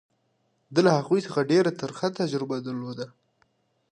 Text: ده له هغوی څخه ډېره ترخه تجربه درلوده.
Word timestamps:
ده 0.73 0.79
له 0.85 0.91
هغوی 0.99 1.19
څخه 1.27 1.47
ډېره 1.51 1.71
ترخه 1.81 2.07
تجربه 2.19 2.57
درلوده. 2.65 3.07